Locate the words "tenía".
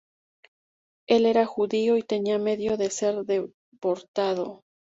2.01-2.39